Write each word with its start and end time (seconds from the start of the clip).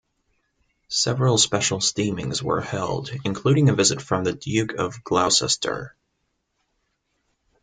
Several 0.87 1.37
special 1.37 1.79
steamings 1.79 2.41
were 2.41 2.59
held, 2.59 3.11
including 3.23 3.69
a 3.69 3.75
visit 3.75 4.01
from 4.01 4.23
the 4.23 4.33
Duke 4.33 4.73
of 4.73 5.03
Gloucester. 5.03 5.95